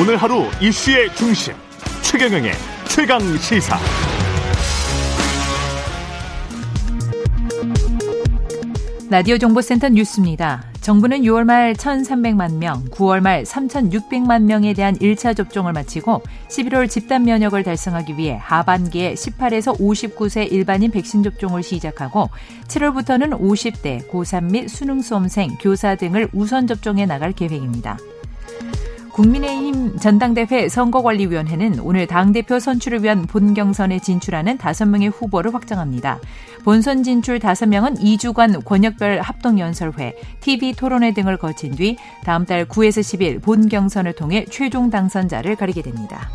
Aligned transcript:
오늘 0.00 0.16
하루 0.16 0.44
이슈의 0.60 1.12
중심 1.16 1.54
최경영의 2.02 2.52
최강 2.88 3.18
시사. 3.38 3.76
라디오 9.10 9.36
정보센터 9.38 9.88
뉴스입니다. 9.88 10.62
정부는 10.82 11.22
6월 11.22 11.42
말 11.42 11.72
1,300만 11.72 12.58
명, 12.58 12.84
9월 12.90 13.20
말 13.20 13.42
3,600만 13.42 14.44
명에 14.44 14.72
대한 14.72 14.96
1차 14.98 15.36
접종을 15.36 15.72
마치고 15.72 16.22
11월 16.48 16.88
집단 16.88 17.24
면역을 17.24 17.64
달성하기 17.64 18.18
위해 18.18 18.38
하반기에 18.40 19.14
18에서 19.14 19.76
59세 19.80 20.52
일반인 20.52 20.92
백신 20.92 21.24
접종을 21.24 21.64
시작하고 21.64 22.30
7월부터는 22.68 23.40
50대 23.40 24.08
고3 24.08 24.44
및 24.44 24.68
수능 24.68 25.02
수험생, 25.02 25.56
교사 25.60 25.96
등을 25.96 26.28
우선 26.32 26.68
접종해 26.68 27.04
나갈 27.04 27.32
계획입니다. 27.32 27.98
국민의힘 29.18 29.98
전당대회 29.98 30.68
선거관리위원회는 30.68 31.80
오늘 31.80 32.06
당대표 32.06 32.60
선출을 32.60 33.02
위한 33.02 33.26
본경선에 33.26 33.98
진출하는 33.98 34.58
5명의 34.58 35.12
후보를 35.12 35.52
확정합니다. 35.54 36.20
본선 36.62 37.02
진출 37.02 37.40
5명은 37.40 37.98
2주간 37.98 38.64
권역별 38.64 39.20
합동연설회, 39.20 40.14
TV 40.38 40.74
토론회 40.74 41.14
등을 41.14 41.36
거친 41.36 41.74
뒤 41.74 41.96
다음 42.24 42.46
달 42.46 42.64
9에서 42.66 43.00
10일 43.00 43.42
본경선을 43.42 44.12
통해 44.12 44.44
최종 44.48 44.88
당선자를 44.88 45.56
가리게 45.56 45.82
됩니다. 45.82 46.28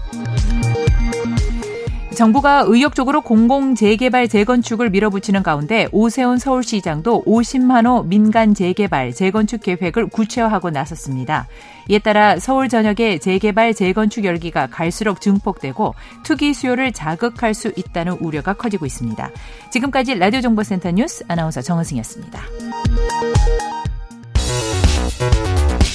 정부가 2.15 2.63
의욕적으로 2.67 3.21
공공 3.21 3.75
재개발 3.75 4.27
재건축을 4.27 4.89
밀어붙이는 4.89 5.41
가운데 5.41 5.87
오세훈 5.91 6.37
서울시장도 6.37 7.23
50만 7.25 7.87
호 7.87 8.03
민간 8.03 8.53
재개발 8.53 9.13
재건축 9.13 9.61
계획을 9.61 10.07
구체화하고 10.07 10.69
나섰습니다. 10.69 11.47
이에 11.89 11.99
따라 11.99 12.39
서울 12.39 12.69
전역의 12.69 13.19
재개발 13.19 13.73
재건축 13.73 14.25
열기가 14.25 14.67
갈수록 14.67 15.21
증폭되고 15.21 15.95
투기 16.23 16.53
수요를 16.53 16.91
자극할 16.91 17.53
수 17.53 17.71
있다는 17.75 18.13
우려가 18.19 18.53
커지고 18.53 18.85
있습니다. 18.85 19.29
지금까지 19.71 20.15
라디오 20.15 20.41
정보센터 20.41 20.91
뉴스 20.91 21.23
아나운서 21.27 21.61
정은승이었습니다. 21.61 22.41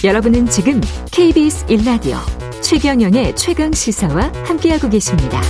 여러분은 0.05 0.47
지금 0.47 0.81
KBS 1.11 1.67
1라디오 1.67 2.19
최경영의 2.63 3.35
최강 3.37 3.73
시사와 3.73 4.33
함께하고 4.45 4.89
계십니다. 4.89 5.41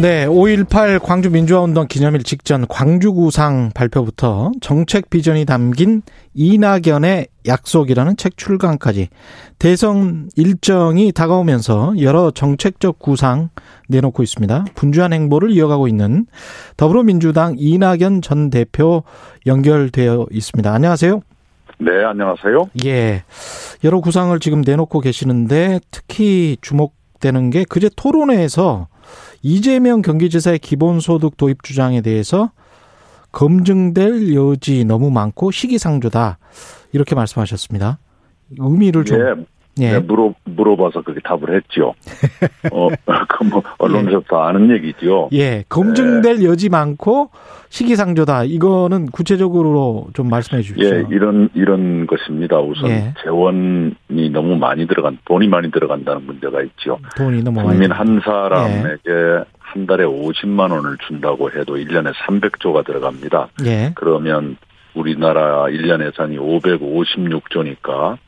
네, 0.00 0.26
5.18 0.26 1.02
광주 1.02 1.30
민주화운동 1.30 1.86
기념일 1.86 2.22
직전 2.22 2.66
광주구상 2.66 3.72
발표부터 3.74 4.50
정책 4.62 5.10
비전이 5.10 5.44
담긴 5.44 6.00
이낙연의 6.32 7.26
약속이라는 7.46 8.16
책 8.16 8.38
출간까지 8.38 9.08
대선 9.58 10.30
일정이 10.34 11.12
다가오면서 11.12 11.94
여러 12.00 12.30
정책적 12.30 13.00
구상 13.00 13.50
내놓고 13.90 14.22
있습니다. 14.22 14.64
분주한 14.74 15.12
행보를 15.12 15.50
이어가고 15.50 15.86
있는 15.88 16.26
더불어민주당 16.78 17.56
이낙연 17.58 18.22
전 18.22 18.48
대표 18.48 19.04
연결되어 19.46 20.26
있습니다. 20.30 20.72
안녕하세요. 20.72 21.20
네, 21.80 22.02
안녕하세요. 22.02 22.70
예. 22.86 23.24
여러 23.84 24.00
구상을 24.00 24.36
지금 24.40 24.62
내놓고 24.62 25.00
계시는데 25.00 25.80
특히 25.90 26.56
주목되는 26.62 27.50
게 27.50 27.64
그제 27.68 27.90
토론회에서 27.94 28.88
이재명 29.42 30.02
경기지사의 30.02 30.60
기본소득 30.60 31.36
도입 31.36 31.62
주장에 31.62 32.00
대해서 32.00 32.52
검증될 33.32 34.34
여지 34.34 34.84
너무 34.84 35.10
많고 35.10 35.50
시기상조다. 35.50 36.38
이렇게 36.92 37.14
말씀하셨습니다. 37.14 37.98
의미를 38.58 39.04
좀. 39.04 39.18
예. 39.18 39.34
예. 39.80 39.92
네, 39.92 39.98
물어, 40.00 40.34
물어봐서 40.44 41.02
그렇게 41.02 41.20
답을 41.24 41.56
했죠. 41.56 41.94
어, 42.72 42.88
그 43.28 43.44
뭐, 43.44 43.62
언론에서부터 43.78 44.36
예. 44.36 44.48
아는 44.48 44.70
얘기죠. 44.70 45.30
예. 45.32 45.64
검증될 45.68 46.42
예. 46.42 46.44
여지 46.44 46.68
많고 46.68 47.30
시기상조다. 47.70 48.44
이거는 48.44 49.06
구체적으로 49.06 50.08
좀 50.12 50.28
말씀해 50.28 50.60
주십시오. 50.60 50.86
예, 50.86 51.04
이런, 51.10 51.48
이런 51.54 52.06
것입니다. 52.06 52.60
우선 52.60 52.90
예. 52.90 53.14
재원이 53.22 54.30
너무 54.30 54.56
많이 54.56 54.86
들어간, 54.86 55.18
돈이 55.24 55.48
많이 55.48 55.70
들어간다는 55.70 56.26
문제가 56.26 56.62
있죠. 56.62 56.98
돈이 57.16 57.42
너무 57.42 57.62
국민. 57.62 57.90
한 57.90 58.20
사람에게 58.22 59.00
예. 59.08 59.44
한 59.58 59.86
달에 59.86 60.04
50만 60.04 60.70
원을 60.70 60.98
준다고 61.06 61.50
해도 61.50 61.76
1년에 61.76 62.12
300조가 62.12 62.84
들어갑니다. 62.84 63.48
예. 63.64 63.92
그러면 63.94 64.58
우리나라 64.94 65.64
1년 65.64 66.04
예산이 66.06 66.36
556조니까 66.36 68.18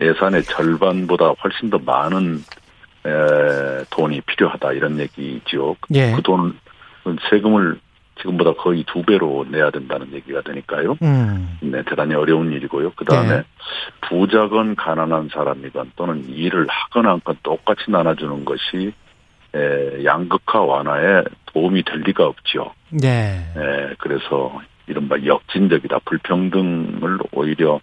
예산의 0.00 0.44
절반보다 0.44 1.30
훨씬 1.42 1.70
더 1.70 1.78
많은 1.78 2.42
에, 3.06 3.84
돈이 3.90 4.20
필요하다 4.22 4.72
이런 4.72 4.98
얘기죠. 4.98 5.76
예. 5.94 6.12
그 6.12 6.22
돈은 6.22 6.54
세금을 7.30 7.78
지금보다 8.18 8.54
거의 8.54 8.84
두 8.84 9.02
배로 9.02 9.46
내야 9.50 9.70
된다는 9.70 10.12
얘기가 10.12 10.40
되니까요. 10.40 10.96
음. 11.02 11.58
네, 11.60 11.82
대단히 11.84 12.14
어려운 12.14 12.50
일이고요. 12.52 12.92
그 12.96 13.04
다음에 13.04 13.34
예. 13.36 13.44
부자건 14.08 14.74
가난한 14.74 15.28
사람이건 15.32 15.92
또는 15.96 16.24
일을 16.28 16.66
하건 16.68 17.06
안건 17.06 17.36
똑같이 17.42 17.90
나눠주는 17.90 18.44
것이 18.44 18.92
에, 19.54 20.04
양극화 20.04 20.60
완화에 20.62 21.24
도움이 21.46 21.82
될 21.84 22.00
리가 22.00 22.26
없죠. 22.26 22.72
네. 22.90 23.46
에, 23.56 23.94
그래서 23.98 24.60
이른바 24.86 25.16
역진적이다. 25.24 26.00
불평등을 26.04 27.18
오히려 27.32 27.80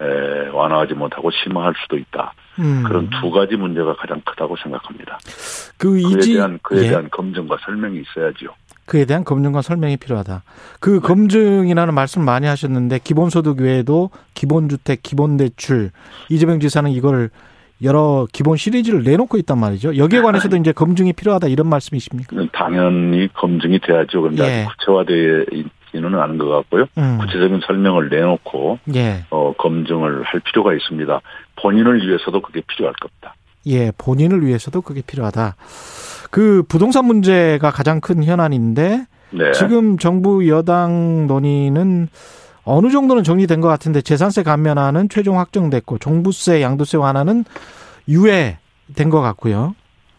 에, 0.00 0.48
완화하지 0.48 0.94
못하고 0.94 1.30
심화할 1.30 1.74
수도 1.82 1.96
있다. 1.96 2.32
음. 2.58 2.82
그런 2.86 3.10
두 3.20 3.30
가지 3.30 3.56
문제가 3.56 3.94
가장 3.96 4.20
크다고 4.24 4.56
생각합니다. 4.56 5.18
그 5.76 5.90
그에 5.90 6.00
이지, 6.00 6.34
대한 6.34 6.58
그에 6.62 6.84
예. 6.84 6.88
대한 6.90 7.08
검증과 7.10 7.58
설명이 7.64 8.00
있어야죠. 8.00 8.54
그에 8.86 9.04
대한 9.04 9.24
검증과 9.24 9.62
설명이 9.62 9.98
필요하다. 9.98 10.42
그 10.80 10.90
네. 10.90 10.98
검증이라는 10.98 11.94
말씀 11.94 12.24
많이 12.24 12.46
하셨는데 12.46 12.98
기본소득 13.04 13.60
외에도 13.60 14.10
기본주택, 14.34 15.02
기본대출 15.02 15.90
이재명 16.28 16.58
지사는 16.60 16.90
이걸 16.90 17.30
여러 17.82 18.26
기본 18.32 18.56
시리즈를 18.56 19.04
내놓고 19.04 19.38
있단 19.38 19.58
말이죠. 19.58 19.96
여기에 19.96 20.20
관해서도 20.20 20.56
이제 20.56 20.72
검증이 20.72 21.12
필요하다 21.12 21.48
이런 21.48 21.68
말씀이십니까? 21.68 22.36
당연히 22.52 23.28
검증이 23.32 23.78
돼야죠. 23.78 24.22
그런데 24.22 24.44
예. 24.44 24.66
구체화되어 24.66 25.44
있지는 25.90 26.18
않은 26.18 26.38
것 26.38 26.48
같고요. 26.48 26.86
음. 26.98 27.18
구체적인 27.18 27.60
설명을 27.66 28.08
내놓고 28.08 28.78
예. 28.94 29.24
어, 29.30 29.52
검증을 29.58 30.22
할 30.22 30.40
필요가 30.40 30.72
있습니다. 30.74 31.20
본인을 31.56 32.06
위해서도 32.06 32.40
그게 32.40 32.62
필요할 32.66 32.94
겁니다. 33.00 33.34
예, 33.66 33.92
본인을 33.98 34.46
위해서도 34.46 34.80
그게 34.80 35.02
필요하다. 35.02 35.56
그 36.30 36.62
부동산 36.68 37.04
문제가 37.04 37.70
가장 37.70 38.00
큰 38.00 38.24
현안인데 38.24 39.06
네. 39.30 39.52
지금 39.52 39.98
정부 39.98 40.48
여당 40.48 41.26
논의는 41.26 42.08
어느 42.64 42.90
정도는 42.90 43.24
정리된 43.24 43.60
것 43.60 43.68
같은데 43.68 44.00
재산세 44.00 44.42
감면안은 44.42 45.08
최종 45.08 45.38
확정됐고 45.38 45.98
종부세, 45.98 46.62
양도세 46.62 46.96
완화는 46.96 47.44
유예된 48.08 49.10
것 49.10 49.20
같고요. 49.20 49.74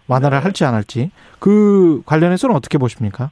완화를 0.07 0.39
네. 0.39 0.43
할지 0.43 0.65
안 0.65 0.73
할지 0.73 1.11
그 1.39 2.01
관련해서는 2.05 2.55
어떻게 2.55 2.77
보십니까? 2.77 3.31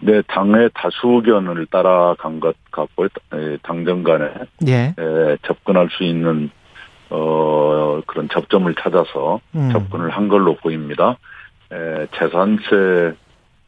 네, 0.00 0.22
당의 0.28 0.70
다수 0.74 1.08
의견을 1.08 1.66
따라간 1.66 2.40
것 2.40 2.54
같고 2.70 3.08
당정 3.62 4.02
간에 4.02 4.30
예. 4.66 4.94
접근할 5.42 5.88
수 5.90 6.04
있는 6.04 6.50
어 7.10 8.00
그런 8.06 8.28
접점을 8.28 8.72
찾아서 8.74 9.40
음. 9.54 9.70
접근을 9.72 10.10
한 10.10 10.28
걸로 10.28 10.54
보입니다. 10.56 11.16
에, 11.72 12.06
재산세 12.18 13.16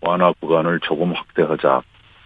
완화 0.03 0.33
구간을 0.41 0.81
조금 0.81 1.13
확대하자. 1.13 1.83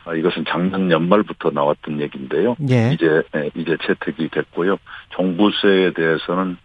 아, 0.06 0.14
이것은 0.14 0.44
작년 0.46 0.90
연말부터 0.90 1.50
나왔던 1.50 2.00
얘기인데요. 2.00 2.56
예. 2.70 2.92
이제 2.92 3.22
이제 3.54 3.76
채택이 3.86 4.28
됐고요. 4.28 4.76
종부세에 5.10 5.92
대해서는 5.92 6.58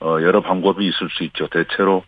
어, 0.00 0.18
여러 0.22 0.40
방법이 0.40 0.86
있을 0.86 1.08
수 1.10 1.24
있죠. 1.24 1.48
대체로 1.48 2.04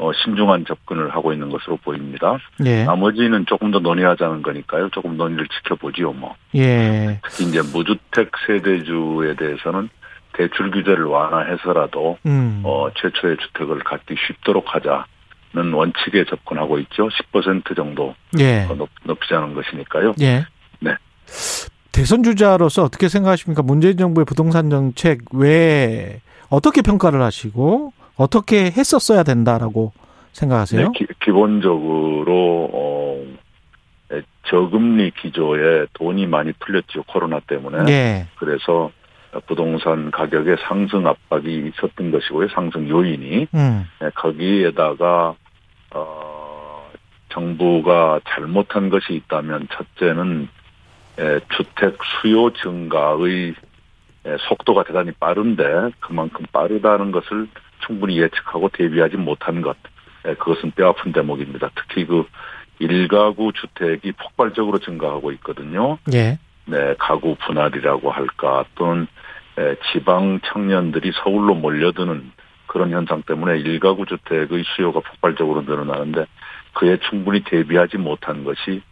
어, 0.00 0.12
신중한 0.14 0.64
접근을 0.66 1.14
하고 1.14 1.30
있는 1.34 1.50
것으로 1.50 1.76
보입니다. 1.76 2.38
예. 2.64 2.84
나머지는 2.84 3.44
조금 3.44 3.70
더 3.70 3.80
논의하자는 3.80 4.40
거니까요. 4.40 4.88
조금 4.88 5.18
논의를 5.18 5.46
지켜보지요, 5.48 6.14
뭐. 6.14 6.34
예. 6.54 7.20
특히 7.22 7.44
이제 7.44 7.60
무주택 7.60 8.30
세대주에 8.46 9.36
대해서는 9.36 9.90
대출 10.32 10.70
규제를 10.70 11.04
완화해서라도 11.04 12.16
음. 12.24 12.62
어, 12.64 12.88
최초의 12.96 13.36
주택을 13.36 13.80
갖기 13.80 14.14
쉽도록 14.26 14.74
하자는 14.74 15.74
원칙에 15.74 16.24
접근하고 16.24 16.78
있죠. 16.78 17.10
10% 17.34 17.76
정도 17.76 18.14
예. 18.38 18.64
높, 18.74 18.88
높이자는 19.04 19.52
것이니까요. 19.52 20.14
예. 20.22 20.46
네. 20.78 20.96
대선 21.92 22.22
주자로서 22.22 22.84
어떻게 22.84 23.08
생각하십니까? 23.08 23.60
문재인 23.62 23.98
정부의 23.98 24.24
부동산 24.24 24.70
정책 24.70 25.24
왜 25.34 26.22
어떻게 26.48 26.80
평가를 26.80 27.20
하시고 27.20 27.92
어떻게 28.20 28.66
했었어야 28.66 29.22
된다라고 29.22 29.92
생각하세요? 30.32 30.92
네, 30.92 31.06
기, 31.18 31.32
본적으로 31.32 32.68
어, 32.70 33.24
저금리 34.46 35.12
기조에 35.12 35.86
돈이 35.94 36.26
많이 36.26 36.52
풀렸죠 36.52 37.04
코로나 37.04 37.40
때문에. 37.40 37.90
예. 37.90 38.26
그래서 38.36 38.90
부동산 39.46 40.10
가격의 40.10 40.58
상승 40.68 41.06
압박이 41.06 41.70
있었던 41.72 42.10
것이고요. 42.10 42.48
상승 42.48 42.86
요인이 42.88 43.46
음. 43.54 43.86
예, 44.02 44.10
거기에다가 44.10 45.34
어 45.94 46.90
정부가 47.30 48.20
잘못한 48.28 48.90
것이 48.90 49.14
있다면 49.14 49.68
첫째는 49.72 50.48
예, 51.20 51.40
주택 51.56 51.96
수요 52.20 52.52
증가의 52.52 53.54
예, 54.26 54.36
속도가 54.48 54.84
대단히 54.84 55.12
빠른데 55.12 55.92
그만큼 56.00 56.44
빠르다는 56.52 57.12
것을 57.12 57.48
충분히 57.90 58.20
예측하고 58.20 58.68
대비하지 58.68 59.16
못한 59.16 59.60
것. 59.60 59.76
예, 60.26 60.34
그것은 60.34 60.70
뼈아픈 60.72 61.12
대목입니다. 61.12 61.70
특히 61.74 62.06
그 62.06 62.24
일가구 62.78 63.52
주택이 63.52 64.12
폭발적으로 64.12 64.78
증가하고 64.78 65.32
있거든요. 65.32 65.98
예. 66.14 66.38
네, 66.66 66.94
가구 66.98 67.34
분할이라고 67.34 68.10
할까 68.10 68.64
또는 68.76 69.08
에, 69.58 69.74
지방 69.92 70.40
청년들이 70.44 71.12
서울로 71.22 71.54
몰려드는 71.54 72.30
그런 72.66 72.90
현상 72.90 73.22
때문에 73.22 73.58
일가구 73.58 74.06
주택의 74.06 74.62
수요가 74.76 75.00
폭발적으로 75.00 75.62
늘어나는데 75.62 76.26
그에 76.74 76.98
충분히 77.08 77.42
대비하지 77.42 77.98
못한 77.98 78.44
것이 78.44 78.82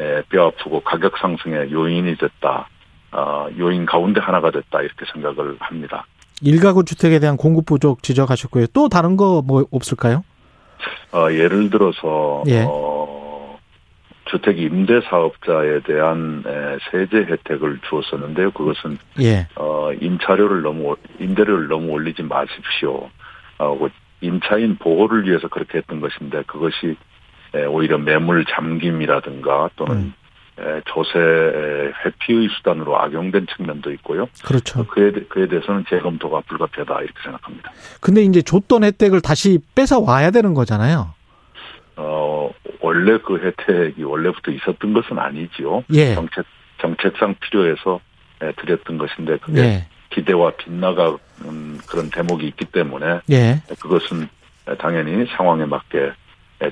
에, 0.00 0.22
뼈아프고 0.22 0.80
가격 0.80 1.16
상승의 1.18 1.70
요인이 1.70 2.16
됐다. 2.16 2.68
아, 3.10 3.48
요인 3.58 3.86
가운데 3.86 4.20
하나가 4.20 4.50
됐다 4.50 4.82
이렇게 4.82 5.06
생각을 5.12 5.56
합니다. 5.60 6.04
일가구 6.42 6.84
주택에 6.84 7.18
대한 7.18 7.36
공급 7.36 7.66
부족 7.66 8.02
지적하셨고요. 8.02 8.66
또 8.72 8.88
다른 8.88 9.16
거 9.16 9.42
뭐 9.44 9.64
없을까요? 9.70 10.24
어, 11.12 11.28
예를 11.32 11.70
들어서 11.70 12.44
예. 12.46 12.64
어, 12.68 13.58
주택 14.26 14.58
임대 14.58 15.00
사업자에 15.08 15.80
대한 15.80 16.44
에, 16.46 16.78
세제 16.90 17.16
혜택을 17.30 17.80
주었었는데요. 17.88 18.50
그것은 18.52 18.98
예. 19.20 19.48
어, 19.56 19.90
임차료를 20.00 20.62
너무, 20.62 20.84
올- 20.90 20.96
임대료를 21.18 21.68
너무 21.68 21.88
올리지 21.92 22.22
마십시오. 22.22 23.08
어, 23.58 23.78
그 23.78 23.88
임차인 24.20 24.76
보호를 24.76 25.26
위해서 25.26 25.48
그렇게 25.48 25.78
했던 25.78 26.00
것인데 26.00 26.42
그것이 26.46 26.96
에, 27.54 27.64
오히려 27.64 27.96
매물 27.98 28.44
잠김이라든가 28.54 29.70
또는 29.76 29.94
음. 29.96 30.14
에, 30.60 30.80
조세 30.86 31.18
에, 31.18 31.92
회피의 32.04 32.48
수단으로 32.56 32.98
악용된 33.00 33.46
측면도 33.56 33.92
있고요. 33.92 34.26
그렇죠. 34.44 34.84
그에, 34.86 35.12
대- 35.12 35.24
그에 35.28 35.46
대해서는 35.46 35.84
재검토가 35.88 36.40
불가피하다 36.48 36.94
이렇게 37.02 37.14
생각합니다. 37.22 37.70
근데 38.00 38.22
이제 38.22 38.42
줬던 38.42 38.82
혜택을 38.84 39.20
다시 39.20 39.60
뺏어 39.74 40.00
와야 40.00 40.30
되는 40.32 40.54
거잖아요. 40.54 41.14
어, 41.96 42.50
원래 42.80 43.18
그 43.18 43.38
혜택이 43.38 44.02
원래부터 44.02 44.50
있었던 44.52 44.92
것은 44.92 45.18
아니지요. 45.18 45.84
예. 45.94 46.14
정책, 46.14 46.44
정책상 46.80 47.34
필요해서 47.40 48.00
에, 48.42 48.52
드렸던 48.52 48.98
것인데 48.98 49.38
그게 49.38 49.60
예. 49.60 49.86
기대와 50.10 50.52
빗나가는 50.56 51.18
그런 51.88 52.10
대목이 52.10 52.46
있기 52.48 52.64
때문에 52.66 53.20
예. 53.30 53.62
그것은 53.80 54.28
당연히 54.78 55.26
상황에 55.36 55.64
맞게 55.64 56.12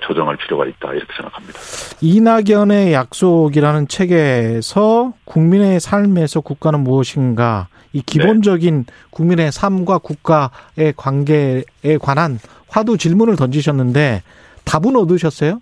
조정할 0.03 0.37
필요가 0.37 0.67
있다 0.67 0.93
이렇게 0.93 1.13
생각합니다. 1.17 1.59
이낙연의 2.01 2.93
약속이라는 2.93 3.89
책에서 3.89 5.13
국민의 5.25 5.81
삶에서 5.81 6.41
국가는 6.41 6.81
무엇인가 6.81 7.69
이 7.93 8.03
기본적인 8.03 8.85
국민의 9.11 9.53
삶과 9.53 9.99
국가의 9.99 10.93
관계에 10.97 11.63
관한 12.03 12.39
화두 12.69 12.99
질문을 12.99 13.37
던지셨는데 13.37 14.23
답은 14.65 14.97
얻으셨어요? 14.97 15.61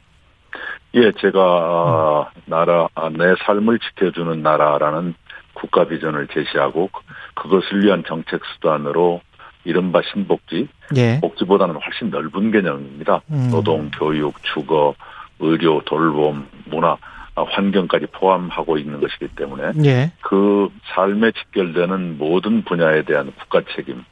예, 0.95 1.13
제가 1.21 1.41
아, 1.41 2.31
나라 2.47 2.89
아, 2.95 3.09
내 3.11 3.35
삶을 3.45 3.79
지켜주는 3.79 4.43
나라라는 4.43 5.15
국가 5.53 5.87
비전을 5.87 6.29
제시하고 6.29 6.89
그- 6.93 7.03
그것을 7.43 7.85
위한 7.85 8.03
정책 8.07 8.41
수단으로 8.55 9.21
이른바 9.65 10.01
신복지, 10.13 10.69
예. 10.97 11.21
복지보다는 11.21 11.77
훨씬 11.77 12.11
넓은 12.11 12.51
개념입니다. 12.51 13.23
음. 13.31 13.49
노동, 13.51 13.91
교육, 13.91 14.35
주거, 14.43 14.95
의료, 15.41 15.81
돌봄, 15.83 16.47
문화, 16.67 16.97
아, 17.37 17.43
환경까지 17.43 18.07
포함하고 18.13 18.79
있는 18.79 19.01
것이기 19.01 19.29
때문에 19.35 19.73
예. 19.85 20.13
그 20.21 20.69
삶에 20.95 21.33
직결되는 21.33 22.19
모든 22.19 22.63
분야에 22.63 23.03
대한 23.03 23.33
국가 23.39 23.63
책임 23.75 24.05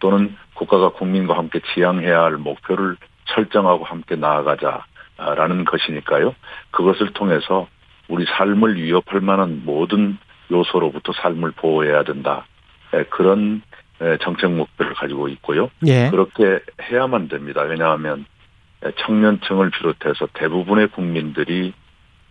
또는 0.00 0.36
국가가 0.54 0.90
국민과 0.90 1.36
함께 1.36 1.60
지향해야 1.72 2.22
할 2.22 2.36
목표를 2.36 2.96
설정하고 3.26 3.84
함께 3.84 4.16
나아가자라는 4.16 5.64
것이니까요. 5.66 6.34
그것을 6.70 7.12
통해서 7.12 7.68
우리 8.08 8.24
삶을 8.26 8.76
위협할 8.76 9.20
만한 9.20 9.62
모든 9.64 10.18
요소로부터 10.50 11.12
삶을 11.12 11.52
보호해야 11.52 12.02
된다. 12.04 12.46
예, 12.94 13.04
그런 13.04 13.62
예, 13.62 13.67
정책 14.22 14.52
목표를 14.52 14.94
가지고 14.94 15.28
있고요. 15.28 15.70
예. 15.86 16.10
그렇게 16.10 16.60
해야만 16.82 17.28
됩니다. 17.28 17.62
왜냐하면 17.62 18.24
청년층을 19.06 19.70
비롯해서 19.70 20.28
대부분의 20.34 20.88
국민들이 20.88 21.72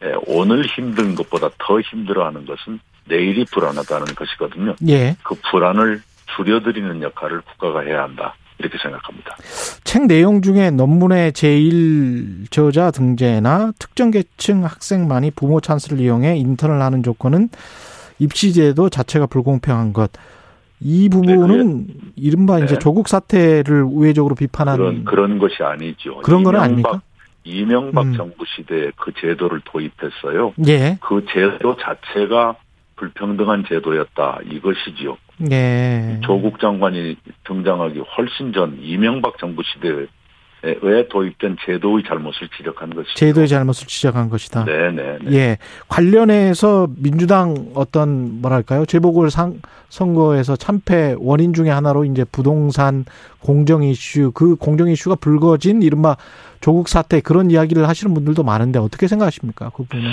예, 0.04 0.14
오늘 0.28 0.64
힘든 0.66 1.16
것보다 1.16 1.50
더 1.58 1.81
힘들어하는 1.81 2.46
것은 2.46 2.80
내일이 3.06 3.46
불안하다는 3.46 4.16
것이거든요. 4.16 4.75
예. 4.88 5.16
그 5.24 5.36
불안을 5.50 6.02
줄여드리는 6.36 7.02
역할을 7.02 7.42
국가가 7.42 7.81
해야 7.81 8.04
한다. 8.04 8.36
이렇게 8.60 8.78
생각합니다. 8.81 9.36
책 9.84 10.08
내용 10.08 10.42
중에 10.42 10.72
논문의 10.72 11.31
제1 11.31 12.50
저자 12.50 12.90
등재나 12.92 13.72
특정 13.78 14.10
계층 14.10 14.66
학생만이 14.66 15.31
부모 15.31 15.62
찬스를 15.62 16.00
이용해 16.00 16.38
인턴을 16.38 16.81
하는 16.81 17.04
조건은 17.04 17.50
입시제도 18.19 18.90
자체가 18.90 19.28
불공평한 19.28 19.94
것. 19.94 20.12
이 20.79 21.09
부분은 21.09 21.88
이른바 22.15 22.57
이제 22.59 22.75
네. 22.75 22.79
조국 22.79 23.07
사태를 23.07 23.83
우회적으로 23.83 24.35
비판하는 24.35 25.03
그런 25.03 25.06
그런 25.06 25.39
것이 25.39 25.63
아니죠. 25.63 26.18
그런 26.18 26.44
건 26.44 26.53
이명박- 26.53 26.63
아닙니까? 26.63 27.01
이명박 27.44 28.06
음. 28.07 28.13
정부 28.18 28.45
시대에 28.45 28.91
그 28.97 29.12
제도를 29.19 29.62
도입했어요. 29.65 30.53
예. 30.68 30.97
그 31.01 31.25
제도 31.33 31.77
자체가 31.77 32.56
불평등한 32.97 33.63
제도였다 33.69 34.39
이것이지요. 34.51 35.18
예. 35.51 36.19
조국 36.24 36.59
장관이 36.59 37.15
등장하기 37.45 38.00
훨씬 38.18 38.51
전 38.53 38.77
이명박 38.81 39.38
정부 39.38 39.62
시대에 39.63 40.07
도입된 41.10 41.58
제도의 41.66 42.04
잘못을 42.08 42.50
지적한 42.58 42.90
것이죠. 42.94 43.16
제도의 43.16 43.48
잘못을 43.48 43.88
지적한 43.88 44.30
것이다. 44.30 44.66
네네. 44.66 45.18
네. 45.24 45.31
예. 45.34 45.58
관련해서 45.88 46.88
민주당 46.98 47.71
어떤 47.76 48.42
뭐랄까요? 48.42 48.86
재보궐 48.86 49.30
상, 49.30 49.62
선거에서 49.90 50.56
참패 50.56 51.16
원인 51.19 51.54
중에 51.54 51.69
하나로 51.69 52.06
이제 52.06 52.26
부동산 52.31 53.06
공정 53.40 53.83
이슈, 53.83 54.31
그 54.33 54.56
공정 54.56 54.90
이슈가 54.90 55.16
불거진 55.16 55.81
이른바 55.81 56.18
조국 56.59 56.90
사태 56.90 57.21
그런 57.21 57.52
이야기를 57.52 57.88
하시는 57.88 58.14
분들도 58.14 58.44
많은데 58.44 58.80
어떻게 58.80 59.07
생각하십니까? 59.07 59.69
그 59.69 59.83
부분은? 59.83 60.12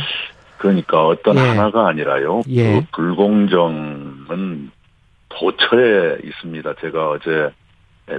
그러니까 0.58 1.06
어떤 1.06 1.36
예. 1.36 1.40
하나가 1.40 1.88
아니라요. 1.88 2.42
예. 2.48 2.80
그 2.80 2.86
불공정은 2.92 4.70
도처에 5.28 6.18
있습니다. 6.24 6.74
제가 6.80 7.10
어제 7.10 7.50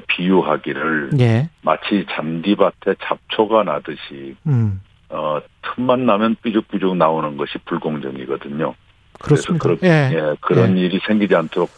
비유하기를 0.08 1.12
예. 1.20 1.50
마치 1.62 2.06
잔디밭에 2.12 2.96
잡초가 3.04 3.64
나듯이 3.64 4.36
음. 4.48 4.82
어 5.10 5.40
틈만 5.76 6.06
나면 6.06 6.36
삐죽삐죽 6.42 6.98
나오는 6.98 7.38
것이 7.38 7.58
불공정이거든요. 7.66 8.74
그래서 9.22 9.54
그렇습니다. 9.54 9.64
그렇- 9.64 9.78
예. 9.84 10.12
예, 10.14 10.36
그런 10.42 10.78
일이 10.78 11.00
생기지 11.06 11.36
않도록 11.36 11.70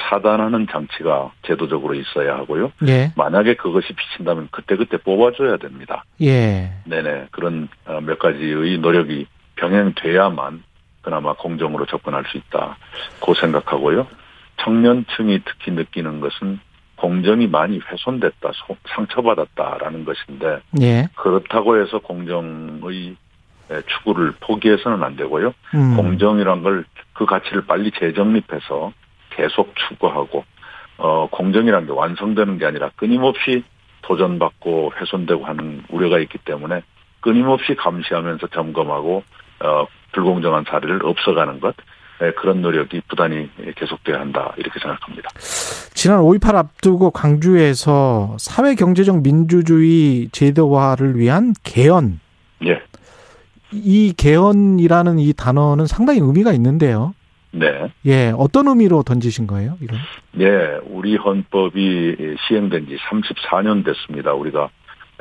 차단하는 0.00 0.68
장치가 0.70 1.32
제도적으로 1.46 1.94
있어야 1.94 2.36
하고요. 2.36 2.70
예. 2.86 3.12
만약에 3.16 3.54
그것이 3.56 3.92
비친다면 3.94 4.48
그때그때 4.52 4.98
뽑아줘야 4.98 5.56
됩니다. 5.56 6.04
예. 6.22 6.70
네네. 6.84 7.28
그런 7.32 7.68
어, 7.86 8.00
몇 8.00 8.18
가지의 8.18 8.78
노력이 8.78 9.26
병행돼야만 9.56 10.62
그나마 11.02 11.32
공정으로 11.34 11.86
접근할 11.86 12.24
수 12.28 12.36
있다. 12.36 12.76
고 13.20 13.34
생각하고요. 13.34 14.06
청년층이 14.58 15.40
특히 15.44 15.72
느끼는 15.72 16.20
것은 16.20 16.60
공정이 16.96 17.46
많이 17.46 17.78
훼손됐다, 17.78 18.50
소- 18.54 18.76
상처받았다라는 18.88 20.04
것인데 20.04 20.60
예. 20.80 21.08
그렇다고 21.16 21.80
해서 21.80 21.98
공정의 21.98 23.16
에, 23.70 23.82
추구를 23.82 24.32
포기해서는 24.40 25.02
안 25.02 25.16
되고요. 25.16 25.52
음. 25.74 25.96
공정이란 25.96 26.62
걸 26.62 26.84
그 27.12 27.24
가치를 27.24 27.64
빨리 27.66 27.90
재정립해서 27.92 28.92
계속 29.30 29.74
추구하고 29.74 30.44
어 30.98 31.26
공정이란 31.30 31.86
게 31.86 31.92
완성되는 31.92 32.58
게 32.58 32.66
아니라 32.66 32.90
끊임없이 32.96 33.64
도전받고 34.02 34.92
훼손되고 35.00 35.44
하는 35.46 35.82
우려가 35.88 36.18
있기 36.18 36.36
때문에 36.38 36.82
끊임없이 37.20 37.74
감시하면서 37.74 38.48
점검하고 38.48 39.24
어 39.60 39.86
불공정한 40.12 40.64
사례를 40.68 41.06
없어가는 41.06 41.58
것 41.60 41.70
에, 41.70 41.74
그런 42.36 42.62
노력이 42.62 43.02
부단히 43.08 43.50
계속돼야 43.76 44.20
한다 44.20 44.54
이렇게 44.56 44.78
생각합니다. 44.80 45.28
지난 45.94 46.20
5.18 46.20 46.54
앞두고 46.54 47.10
광주에서 47.10 48.36
사회 48.38 48.74
경제적 48.74 49.22
민주주의 49.22 50.28
제도화를 50.32 51.18
위한 51.18 51.52
개헌 51.62 52.20
예, 52.64 52.80
이 53.72 54.14
개헌이라는 54.16 55.18
이 55.18 55.32
단어는 55.32 55.86
상당히 55.86 56.20
의미가 56.20 56.52
있는데요. 56.52 57.14
네. 57.52 57.90
예, 58.04 58.32
어떤 58.36 58.68
의미로 58.68 59.02
던지신 59.02 59.46
거예요, 59.46 59.76
이건? 59.80 59.98
예, 60.40 60.78
우리 60.84 61.16
헌법이 61.16 62.36
시행된 62.46 62.86
지 62.86 62.96
34년 62.96 63.84
됐습니다. 63.84 64.34
우리가 64.34 64.68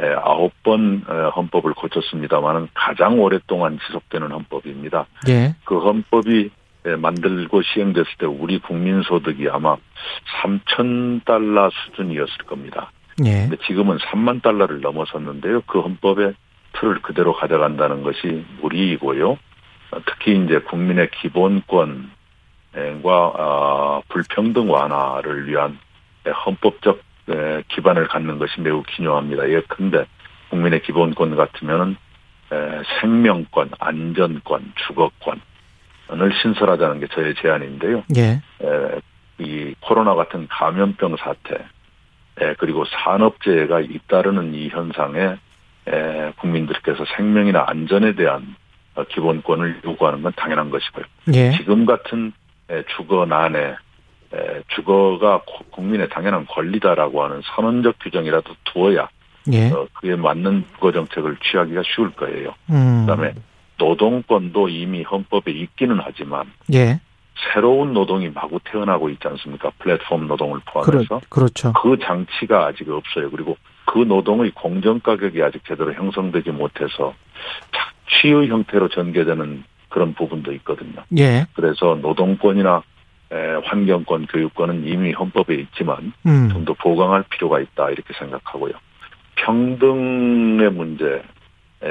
예, 0.02 0.08
아홉 0.22 0.52
번 0.64 1.04
어, 1.08 1.30
헌법을 1.30 1.74
고쳤습니다만은 1.74 2.68
가장 2.74 3.20
오랫동안 3.22 3.80
지속되는 3.88 4.30
헌법입니다. 4.30 5.08
예, 5.30 5.56
그 5.64 5.80
헌법이 5.80 6.44
예, 6.44 6.50
만들고 6.86 7.62
시행됐을 7.62 8.18
때 8.20 8.26
우리 8.26 8.60
국민 8.60 9.02
소득이 9.02 9.50
아마 9.50 9.76
3천 10.42 11.26
달러 11.26 11.70
수준이었을 11.70 12.46
겁니다. 12.46 12.92
예, 13.26 13.48
근데 13.48 13.58
지금은 13.66 13.98
3만 13.98 14.42
달러를 14.42 14.82
넘어섰는데요. 14.82 15.62
그 15.62 15.80
헌법의 15.80 16.34
틀을 16.74 17.02
그대로 17.02 17.34
가져간다는 17.34 18.04
것이 18.04 18.46
무리이고요. 18.62 19.32
어, 19.32 20.00
특히 20.06 20.44
이제 20.44 20.60
국민의 20.60 21.10
기본권과 21.12 22.08
어, 23.06 24.02
불평등 24.10 24.70
완화를 24.70 25.48
위한 25.48 25.80
헌법적 26.46 27.02
에, 27.30 27.64
기반을 27.70 28.08
갖는 28.08 28.38
것이 28.38 28.62
매우 28.62 28.84
기묘합니다. 28.84 29.50
예컨대 29.50 30.06
국민의 30.50 30.82
기본권 30.84 31.36
같으면은 31.36 31.96
에, 32.52 32.82
생명권, 33.00 33.72
안전권, 33.80 34.74
주거권 34.88 35.42
을 36.12 36.32
신설하자는 36.42 37.00
게 37.00 37.08
저의 37.08 37.34
제안인데요. 37.36 38.04
예, 38.16 38.42
에, 38.62 39.00
이 39.40 39.74
코로나 39.80 40.14
같은 40.16 40.48
감염병 40.50 41.18
사태, 41.18 41.56
에, 42.40 42.54
그리고 42.60 42.86
산업재해가 42.86 43.82
잇따르는 43.82 44.54
이 44.54 44.70
현상에 44.70 45.36
에, 45.88 46.32
국민들께서 46.40 47.06
생명이나 47.16 47.66
안전에 47.68 48.14
대한 48.16 48.56
어, 48.96 49.04
기본권을 49.04 49.82
요구하는 49.84 50.22
건 50.22 50.32
당연한 50.36 50.70
것이고요. 50.70 51.06
예, 51.34 51.52
지금 51.52 51.86
같은 51.86 52.34
에, 52.70 52.84
주거 52.96 53.26
난에 53.26 53.76
에, 54.34 54.62
주거가 54.76 55.42
고- 55.46 55.66
국민의 55.72 56.10
당연한 56.10 56.46
권리다라고 56.46 57.24
하는 57.24 57.42
선언적 57.56 57.96
규정이라도 58.02 58.54
두어야 58.66 59.10
예, 59.52 59.70
어, 59.72 59.88
그에 59.94 60.16
맞는 60.16 60.66
주거 60.74 60.92
정책을 60.92 61.38
취하기가 61.44 61.82
쉬울 61.84 62.12
거예요. 62.12 62.54
음, 62.70 63.06
그다음에 63.08 63.34
노동권도 63.78 64.70
이미 64.70 65.04
헌법에 65.04 65.52
있기는 65.52 66.00
하지만 66.02 66.52
예, 66.74 67.00
새로운 67.54 67.94
노동이 67.94 68.30
마구 68.30 68.60
태어나고 68.64 69.10
있지 69.10 69.28
않습니까? 69.28 69.72
플랫폼 69.80 70.28
노동을 70.28 70.60
그렇, 70.66 70.84
포함해서 70.84 71.22
그렇 71.30 71.50
죠. 71.50 71.74
그 71.74 71.98
장치가 72.00 72.68
아직 72.68 72.90
없어요. 72.90 73.30
그리고 73.30 73.58
그 73.86 74.00
노동의 74.00 74.52
공정 74.52 75.00
가격이 75.00 75.42
아직 75.44 75.64
제대로 75.66 75.94
형성되지 75.94 76.52
못해서 76.52 77.14
착취의 77.72 78.48
형태로 78.50 78.90
전개되는 78.90 79.64
그런 79.90 80.14
부분도 80.14 80.52
있거든요. 80.54 81.04
예, 81.18 81.46
그래서 81.54 81.98
노동권이나 82.02 82.84
에, 83.32 83.36
환경권, 83.64 84.28
교육권은 84.28 84.86
이미 84.88 85.12
헌법에 85.12 85.56
있지만 85.56 86.14
음, 86.26 86.50
좀더 86.52 86.74
보강할 86.74 87.24
필요가 87.30 87.60
있다 87.60 87.90
이렇게 87.90 88.14
생각하고요. 88.20 88.74
평등의 89.36 90.72
문제 90.72 91.24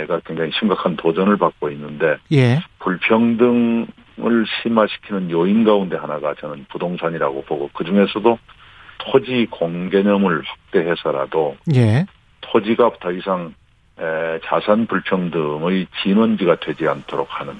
가 0.07 0.21
굉장히 0.27 0.51
심각한 0.59 0.97
도전을 0.97 1.37
받고 1.37 1.71
있는데 1.71 2.17
예, 2.33 2.59
불평등을 2.81 3.87
심화시키는 4.63 5.31
요인 5.31 5.65
가운데 5.65 5.97
하나가 5.97 6.35
저는 6.35 6.67
부동산이라고 6.69 7.45
보고 7.45 7.71
그 7.73 7.85
중에서도 7.85 8.39
토지 8.99 9.47
공개념을 9.51 10.43
확대해서라도 10.45 11.57
예, 11.75 12.07
토지가 12.41 12.91
더 13.01 13.13
이상 13.13 13.55
에, 13.99 14.41
자산 14.45 14.87
불평등의 14.87 15.87
진원지가 16.03 16.57
되지 16.57 16.89
않도록 16.89 17.29
하는 17.31 17.55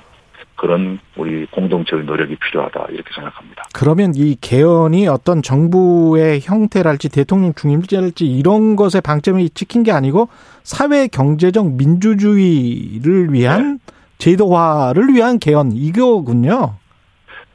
그런 0.65 0.99
우리 1.19 1.45
공동체의 1.51 2.05
노력이 2.05 2.37
필요하다 2.37 2.87
이렇게 2.89 3.11
생각합니다. 3.15 3.65
그러면 3.75 4.15
이 4.17 4.35
개헌이 4.41 5.07
어떤 5.09 5.43
정부의 5.43 6.41
형태랄지 6.41 7.11
대통령 7.11 7.53
중임제랄지 7.53 8.25
이런 8.25 8.75
것에 8.75 9.03
방점이 9.03 9.51
찍힌 9.51 9.83
게 9.83 9.93
아니고 9.93 10.31
사회 10.63 11.07
경제적 11.07 11.73
민주주의를 11.73 13.35
위한 13.35 13.79
제도화를 14.17 15.09
위한 15.09 15.39
개헌 15.39 15.73
이거군요. 15.73 16.77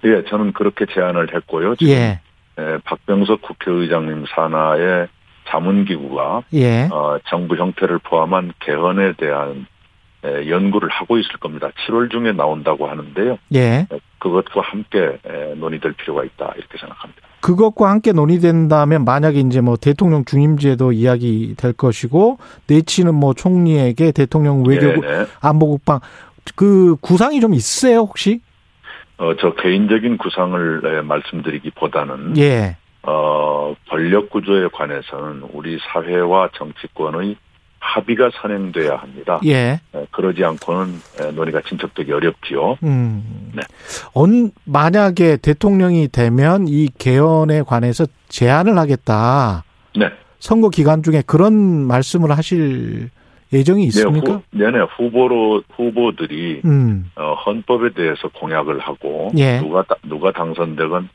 예, 0.06 0.24
저는 0.30 0.54
그렇게 0.54 0.86
제안을 0.86 1.34
했고요. 1.34 1.78
지금 1.78 1.92
예, 1.92 2.22
에, 2.60 2.78
박병석 2.84 3.42
국회의장님 3.42 4.26
산하의 4.36 5.08
자문기구가 5.48 6.44
예, 6.54 6.88
어, 6.92 7.18
정부 7.28 7.56
형태를 7.56 7.98
포함한 8.04 8.54
개헌에 8.60 9.14
대한 9.14 9.62
에, 9.62 9.66
연구를 10.24 10.90
하고 10.90 11.18
있을 11.18 11.38
겁니다. 11.40 11.70
7월 11.86 12.12
중에 12.12 12.34
나온다고 12.34 12.88
하는데요. 12.88 13.38
예. 13.54 13.60
에, 13.60 13.88
그것과 14.20 14.62
함께 14.62 15.20
에, 15.26 15.56
논의될 15.56 15.94
필요가 15.94 16.24
있다 16.24 16.54
이렇게 16.58 16.78
생각합니다. 16.78 17.22
그것과 17.42 17.90
함께 17.90 18.12
논의된다면 18.12 19.06
만약에 19.06 19.40
이제 19.40 19.62
뭐 19.62 19.78
대통령 19.78 20.26
중임제도 20.26 20.92
이야기 20.92 21.56
될 21.58 21.72
것이고 21.74 22.38
내치는 22.68 23.16
뭐 23.16 23.34
총리에게 23.34 24.12
대통령 24.12 24.64
외교부 24.66 25.02
네, 25.02 25.20
네. 25.20 25.26
안보국방 25.42 26.02
그 26.56 26.98
구상이 27.00 27.40
좀 27.40 27.54
있으세요 27.54 28.00
혹시? 28.00 28.42
어, 29.18 29.36
저 29.40 29.54
개인적인 29.54 30.18
구상을 30.18 30.82
에, 30.86 31.02
말씀드리기보다는 31.02 32.38
예, 32.38 32.78
어, 33.04 33.76
권력 33.90 34.30
구조에 34.30 34.68
관해서는 34.74 35.44
우리 35.54 35.80
사회와 35.92 36.50
정치권의 36.56 37.38
합의가 37.80 38.30
선행돼야 38.42 38.98
합니다. 38.98 39.40
예. 39.46 39.80
에, 39.96 40.06
그러지 40.12 40.44
않고는 40.44 41.02
에, 41.22 41.32
논의가 41.32 41.62
진척되기 41.68 42.12
어렵지요. 42.12 42.78
음. 42.84 43.52
네. 43.56 43.62
언, 44.14 44.52
만약에 44.66 45.38
대통령이 45.38 46.10
되면 46.10 46.68
이 46.68 46.90
개헌에 46.98 47.64
관해서 47.64 48.06
제안을 48.28 48.78
하겠다. 48.78 49.64
네. 49.96 50.10
선거 50.40 50.70
기간 50.70 51.04
중에 51.04 51.24
그런 51.26 51.54
말씀을 51.88 52.32
하실 52.38 53.10
예정이 53.52 53.86
있습니까? 53.86 54.28
네, 54.28 54.34
후, 54.34 54.42
네네, 54.52 54.86
후보로, 54.96 55.64
후보들이, 55.76 56.62
음. 56.66 57.10
어, 57.16 57.34
헌법에 57.46 57.94
대해서 57.94 58.28
공약을 58.28 58.80
하고, 58.80 59.32
예. 59.38 59.60
누가, 59.60 59.82
다- 59.84 59.96
누가 60.04 60.32
당선되건 60.32 61.10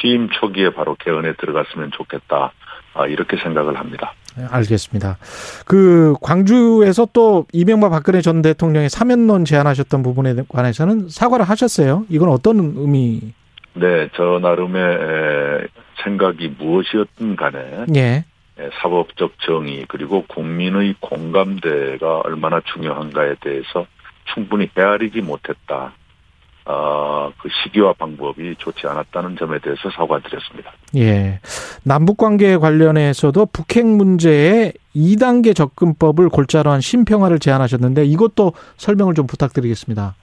취임 0.00 0.30
초기에 0.30 0.70
바로 0.70 0.96
개헌에 0.98 1.34
들어갔으면 1.34 1.90
좋겠다. 1.92 2.52
아, 2.94 3.06
이렇게 3.06 3.36
생각을 3.36 3.78
합니다. 3.78 4.14
네, 4.36 4.44
알겠습니다. 4.50 5.16
그 5.64 6.14
광주에서 6.20 7.06
또 7.12 7.46
이명박 7.52 7.90
박근혜 7.90 8.20
전 8.20 8.42
대통령의 8.42 8.90
사면론 8.90 9.44
제안하셨던 9.44 10.02
부분에 10.02 10.34
관해서는 10.48 11.08
사과를 11.08 11.44
하셨어요. 11.44 12.04
이건 12.08 12.28
어떤 12.28 12.58
의미? 12.76 13.32
네, 13.74 14.08
저 14.16 14.38
나름의 14.40 14.82
에, 14.82 15.66
생각이 16.02 16.54
무엇이었든 16.58 17.36
간에, 17.36 17.84
예. 17.96 18.24
에, 18.58 18.70
사법적 18.80 19.32
정의, 19.44 19.84
그리고 19.88 20.24
국민의 20.28 20.94
공감대가 21.00 22.20
얼마나 22.24 22.60
중요한가에 22.72 23.34
대해서 23.40 23.86
충분히 24.32 24.68
헤아리지 24.76 25.20
못했다. 25.22 25.92
아, 26.66 27.30
그 27.38 27.48
시기와 27.62 27.92
방법이 27.92 28.54
좋지 28.58 28.86
않았다는 28.86 29.36
점에 29.36 29.58
대해서 29.58 29.90
사과드렸습니다. 29.90 30.72
예. 30.96 31.40
남북 31.82 32.16
관계 32.16 32.56
관련해서도 32.56 33.46
북핵 33.46 33.86
문제에 33.86 34.72
2단계 34.96 35.54
접근법을 35.54 36.30
골자로 36.30 36.70
한 36.70 36.80
신평화를 36.80 37.38
제안하셨는데 37.38 38.04
이것도 38.06 38.54
설명을 38.76 39.14
좀 39.14 39.26
부탁드리겠습니다. 39.26 40.14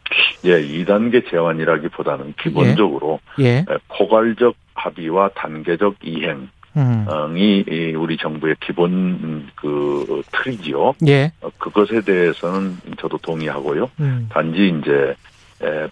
예, 0.46 0.62
2단계 0.62 1.30
제안이라기보다는 1.30 2.34
기본적으로 2.42 3.20
예. 3.40 3.58
에, 3.58 3.66
포괄적 3.90 4.56
합의와 4.74 5.30
단계적 5.36 5.98
이행 6.04 6.50
이 6.74 6.80
음. 6.80 7.38
이 7.38 7.94
우리 7.96 8.18
정부의 8.18 8.56
기본 8.62 8.92
음, 8.92 9.50
그 9.56 10.22
틀이지요. 10.32 10.94
예. 11.08 11.32
어, 11.42 11.50
그것에 11.58 12.02
대해서는 12.02 12.78
저도 12.98 13.18
동의하고요. 13.18 13.90
음. 14.00 14.30
단지 14.32 14.70
이제 14.80 14.92
에, 14.92 15.16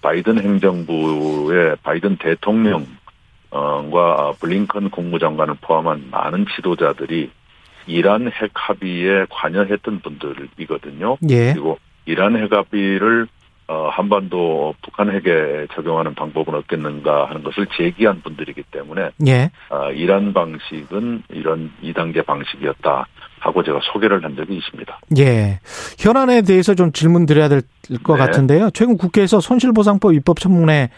바이든 0.01 0.39
행정부의 0.39 1.77
바이든 1.83 2.17
대통령과 2.17 2.87
블링컨 4.39 4.89
국무장관을 4.89 5.55
포함한 5.61 6.07
많은 6.11 6.45
지도자들이 6.55 7.31
이란 7.87 8.31
핵 8.31 8.51
합의에 8.53 9.25
관여했던 9.29 10.01
분들이거든요. 10.01 11.17
예. 11.29 11.53
그리고 11.53 11.79
이란 12.05 12.37
핵 12.37 12.53
합의를 12.53 13.27
어, 13.67 13.87
한반도 13.89 14.73
북한 14.81 15.11
핵에 15.11 15.67
적용하는 15.75 16.15
방법은 16.15 16.55
없겠는가 16.55 17.29
하는 17.29 17.43
것을 17.43 17.67
제기한 17.77 18.21
분들이기 18.23 18.63
때문에 18.71 19.11
예. 19.27 19.51
아, 19.69 19.91
이란 19.91 20.33
방식은 20.33 21.23
이런 21.29 21.71
2단계 21.83 22.25
방식이었다 22.25 23.05
하고 23.39 23.63
제가 23.63 23.79
소개를 23.91 24.23
한 24.23 24.35
적이 24.35 24.57
있습니다. 24.57 24.99
예. 25.17 25.59
현안에 25.97 26.41
대해서 26.41 26.75
좀 26.75 26.91
질문 26.91 27.25
드려야 27.25 27.47
될것 27.47 28.17
네. 28.17 28.25
같은데요. 28.25 28.69
최근 28.71 28.97
국회에서 28.97 29.39
손실보상법 29.39 30.13
입법 30.13 30.39
청문회 30.39 30.89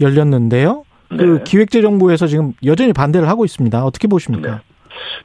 열렸는데요. 0.00 0.84
그 1.08 1.14
네. 1.14 1.44
기획재정부에서 1.44 2.26
지금 2.26 2.52
여전히 2.64 2.92
반대를 2.92 3.28
하고 3.28 3.44
있습니다. 3.44 3.84
어떻게 3.84 4.08
보십니까? 4.08 4.60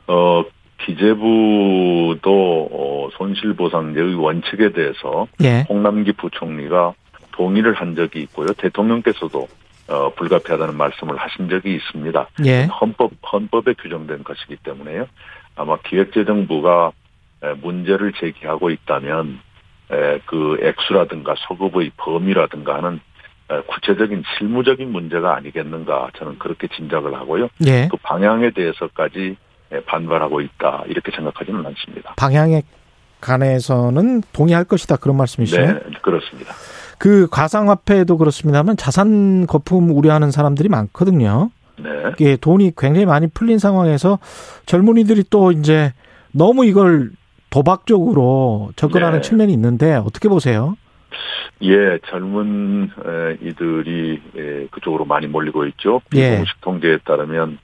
어, 0.07 0.43
기재부도 0.85 2.69
어, 2.71 3.09
손실보상제의 3.17 4.15
원칙에 4.15 4.71
대해서 4.71 5.27
예. 5.43 5.65
홍남기 5.69 6.11
부총리가 6.13 6.93
동의를 7.31 7.73
한 7.73 7.95
적이 7.95 8.21
있고요. 8.21 8.53
대통령께서도 8.53 9.47
어, 9.89 10.13
불가피하다는 10.15 10.75
말씀을 10.77 11.17
하신 11.17 11.49
적이 11.49 11.75
있습니다. 11.75 12.27
예. 12.45 12.65
헌법 12.65 13.11
헌법에 13.31 13.73
규정된 13.73 14.23
것이기 14.23 14.57
때문에요. 14.63 15.05
아마 15.55 15.77
기획재정부가 15.77 16.91
에, 17.43 17.53
문제를 17.61 18.13
제기하고 18.13 18.69
있다면 18.69 19.39
에, 19.91 20.19
그 20.25 20.57
액수라든가 20.61 21.35
소급의 21.47 21.91
범위라든가 21.97 22.75
하는 22.75 22.99
에, 23.51 23.61
구체적인 23.61 24.23
실무적인 24.37 24.91
문제가 24.91 25.35
아니겠는가 25.35 26.09
저는 26.17 26.39
그렇게 26.39 26.67
짐작을 26.67 27.13
하고요. 27.13 27.49
예. 27.67 27.87
그 27.89 27.97
방향에 27.97 28.51
대해서까지 28.51 29.35
에, 29.71 29.79
반발하고 29.81 30.41
있다 30.41 30.83
이렇게 30.87 31.11
생각하지는 31.15 31.65
않습니다. 31.65 32.13
방향에 32.17 32.63
관해서는 33.21 34.21
동의할 34.33 34.65
것이다 34.65 34.97
그런 34.97 35.15
말씀이시죠? 35.17 35.61
네, 35.61 35.79
그렇습니다. 36.01 36.53
그 36.97 37.27
가상화폐도 37.29 38.17
그렇습니다만 38.17 38.77
자산 38.77 39.47
거품 39.47 39.91
우려하는 39.91 40.31
사람들이 40.31 40.69
많거든요. 40.69 41.49
네, 41.77 41.89
이게 42.13 42.37
돈이 42.37 42.73
굉장히 42.77 43.05
많이 43.05 43.27
풀린 43.27 43.59
상황에서 43.59 44.19
젊은이들이 44.65 45.25
또 45.29 45.51
이제 45.51 45.93
너무 46.31 46.65
이걸 46.65 47.11
도박적으로 47.49 48.71
접근하는 48.75 49.21
네. 49.21 49.21
측면이 49.21 49.53
있는데 49.53 49.95
어떻게 49.95 50.27
보세요? 50.27 50.75
예, 51.61 51.99
젊은 52.07 52.89
에, 53.05 53.37
이들이 53.47 54.21
에, 54.35 54.67
그쪽으로 54.71 55.05
많이 55.05 55.27
몰리고 55.27 55.65
있죠. 55.67 56.01
예. 56.15 56.31
비공식 56.31 56.61
통계에 56.61 56.97
따르면 57.05 57.59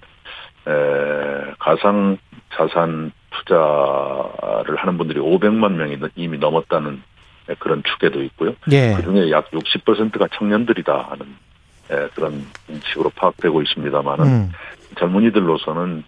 에, 0.68 1.54
가상 1.58 2.18
자산 2.56 3.12
투자를 3.32 4.76
하는 4.78 4.98
분들이 4.98 5.20
500만 5.20 5.74
명이 5.74 5.98
이미 6.16 6.38
넘었다는 6.38 7.02
에, 7.50 7.56
그런 7.60 7.84
추계도 7.84 8.24
있고요. 8.24 8.54
예. 8.72 8.94
그중에 8.96 9.32
약 9.32 9.50
60%가 9.52 10.28
청년들이다 10.38 11.08
하는 11.10 11.26
에, 11.26 11.49
그런 12.16 12.46
식으로 12.90 13.10
파악되고 13.16 13.62
있습니다만은 13.64 14.26
음. 14.26 14.52
젊은이들로서는 14.98 16.04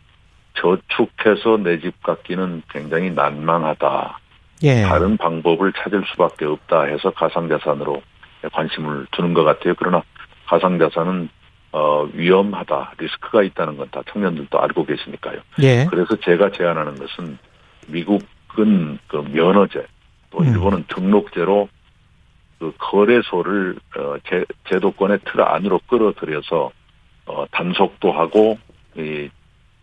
저축해서 0.56 1.58
내 1.58 1.80
집 1.80 2.02
갖기는 2.04 2.62
굉장히 2.70 3.10
난망하다. 3.12 4.20
예. 4.64 4.84
다른 4.84 5.18
방법을 5.18 5.74
찾을 5.74 6.04
수밖에 6.12 6.46
없다 6.46 6.84
해서 6.84 7.10
가상자산으로 7.12 8.02
관심을 8.54 9.08
두는 9.12 9.34
것 9.34 9.44
같아요. 9.44 9.74
그러나 9.78 10.04
가상자산은 10.48 11.30
어, 11.74 12.04
위험하다, 12.14 12.94
리스크가 12.98 13.44
있다는 13.44 13.78
건 13.78 13.88
다 13.92 14.02
청년들도 14.12 14.60
알고 14.60 14.86
계시니까요. 14.86 15.40
예. 15.64 15.86
그래서 15.90 16.16
제가 16.18 16.52
제안하는 16.52 16.96
것은 16.96 17.38
미국은 17.88 19.00
그 19.08 19.18
면허제, 19.32 19.86
또 20.32 20.40
음. 20.40 20.46
일본은 20.48 20.84
등록제로 20.90 21.70
그 22.62 22.72
거래소를 22.78 23.76
어, 23.98 24.16
제, 24.30 24.46
제도권의 24.70 25.22
틀 25.26 25.42
안으로 25.42 25.80
끌어들여서 25.88 26.72
어, 27.26 27.46
단속도 27.50 28.12
하고 28.12 28.60
이, 28.96 29.30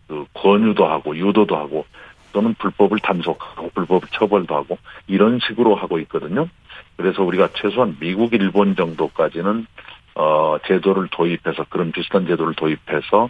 그 0.07 0.25
권유도 0.33 0.87
하고 0.87 1.17
유도도 1.17 1.57
하고 1.57 1.85
또는 2.31 2.53
불법을 2.53 2.99
단속하고 2.99 3.71
불법 3.75 4.09
처벌도 4.13 4.55
하고 4.55 4.77
이런 5.07 5.39
식으로 5.45 5.75
하고 5.75 5.99
있거든요. 5.99 6.47
그래서 6.95 7.21
우리가 7.21 7.49
최소한 7.55 7.97
미국, 7.99 8.33
일본 8.33 8.77
정도까지는 8.77 9.67
어 10.15 10.57
제도를 10.65 11.09
도입해서 11.11 11.65
그런 11.69 11.91
비슷한 11.91 12.27
제도를 12.27 12.53
도입해서 12.53 13.29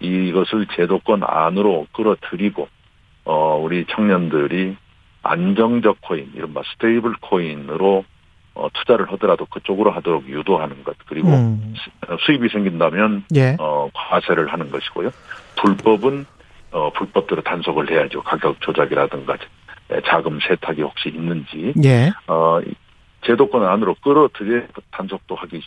이것을 0.00 0.66
제도권 0.74 1.22
안으로 1.24 1.86
끌어들이고 1.92 2.68
어 3.26 3.60
우리 3.62 3.84
청년들이 3.86 4.76
안정적 5.22 6.00
코인, 6.00 6.32
이른바 6.34 6.62
스테이블 6.72 7.14
코인으로 7.20 8.04
어 8.58 8.68
투자를 8.74 9.10
하더라도 9.12 9.46
그쪽으로 9.46 9.92
하도록 9.92 10.28
유도하는 10.28 10.82
것 10.82 10.96
그리고 11.06 11.28
음. 11.28 11.74
수입이 12.26 12.48
생긴다면 12.48 13.24
예. 13.36 13.56
어, 13.60 13.88
과세를 13.94 14.52
하는 14.52 14.70
것이고요. 14.70 15.10
불법은 15.56 16.26
어, 16.72 16.90
불법대로 16.90 17.42
단속을 17.42 17.90
해야죠. 17.90 18.22
가격 18.22 18.60
조작이라든가 18.60 19.36
에, 19.90 20.00
자금 20.06 20.40
세탁이 20.40 20.82
혹시 20.82 21.08
있는지 21.08 21.72
예. 21.84 22.10
어, 22.26 22.60
이 22.60 22.74
제도권 23.24 23.64
안으로 23.64 23.94
끌어들여 24.02 24.66
단속도 24.90 25.36
하기가 25.36 25.64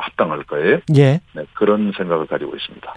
합당할 0.00 0.44
거예요. 0.44 0.78
예. 0.96 1.20
네, 1.34 1.44
그런 1.54 1.92
생각을 1.96 2.26
가지고 2.26 2.56
있습니다. 2.56 2.94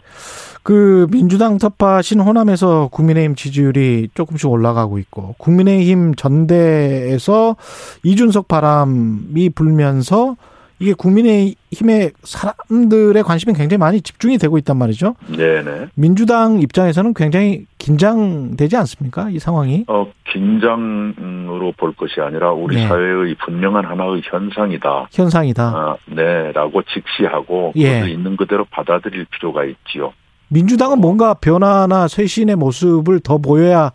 그 0.63 1.05
민주당 1.11 1.57
텃밭인 1.59 2.19
호남에서 2.19 2.89
국민의힘 2.91 3.35
지지율이 3.35 4.09
조금씩 4.15 4.49
올라가고 4.49 4.97
있고 4.97 5.35
국민의힘 5.37 6.15
전대에서 6.15 7.55
이준석 8.03 8.47
바람이 8.47 9.49
불면서 9.49 10.35
이게 10.79 10.93
국민의힘의 10.93 12.11
사람들의 12.23 13.23
관심이 13.23 13.53
굉장히 13.53 13.79
많이 13.79 14.01
집중이 14.01 14.37
되고 14.37 14.57
있단 14.57 14.77
말이죠. 14.77 15.15
네네. 15.27 15.87
민주당 15.95 16.59
입장에서는 16.59 17.13
굉장히 17.13 17.65
긴장되지 17.77 18.75
않습니까? 18.77 19.29
이 19.29 19.39
상황이. 19.39 19.85
어, 19.87 20.07
긴장으로 20.31 21.73
볼 21.77 21.93
것이 21.93 22.19
아니라 22.19 22.51
우리 22.51 22.75
네. 22.75 22.87
사회의 22.87 23.35
분명한 23.35 23.85
하나의 23.85 24.21
현상이다. 24.25 25.07
현상이다. 25.11 25.63
아, 25.63 25.95
네, 26.07 26.51
라고 26.51 26.81
직시하고 26.83 27.73
예. 27.75 27.93
그것을 27.93 28.09
있는 28.09 28.35
그대로 28.35 28.65
받아들일 28.69 29.25
필요가 29.31 29.63
있지요. 29.63 30.13
민주당은 30.49 30.99
뭔가 30.99 31.33
변화나 31.33 32.07
쇄신의 32.07 32.55
모습을 32.57 33.19
더 33.21 33.37
보여야 33.37 33.91